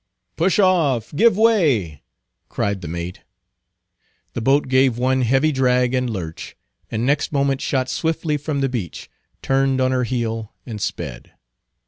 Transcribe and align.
"Push 0.35 0.57
off! 0.57 1.13
Give 1.15 1.37
way!" 1.37 2.01
cried 2.49 2.81
the 2.81 2.87
mate. 2.87 3.21
The 4.33 4.41
boat 4.41 4.67
gave 4.67 4.97
one 4.97 5.21
heavy 5.21 5.51
drag 5.51 5.93
and 5.93 6.09
lurch, 6.09 6.57
and 6.89 7.05
next 7.05 7.31
moment 7.31 7.61
shot 7.61 7.87
swiftly 7.87 8.37
from 8.37 8.61
the 8.61 8.67
beach, 8.67 9.11
turned 9.43 9.79
on 9.79 9.91
her 9.91 10.05
heel, 10.05 10.55
and 10.65 10.81
sped. 10.81 11.33